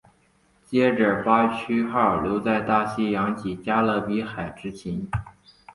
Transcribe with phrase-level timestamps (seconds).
[0.65, 5.07] 接着巴区号留在大西洋及加勒比海执勤。